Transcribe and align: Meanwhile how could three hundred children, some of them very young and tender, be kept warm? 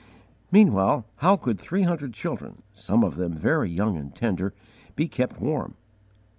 Meanwhile 0.51 1.05
how 1.17 1.37
could 1.37 1.59
three 1.59 1.83
hundred 1.83 2.15
children, 2.15 2.63
some 2.73 3.03
of 3.03 3.17
them 3.17 3.33
very 3.33 3.69
young 3.69 3.97
and 3.97 4.15
tender, 4.15 4.51
be 4.95 5.07
kept 5.07 5.39
warm? 5.39 5.75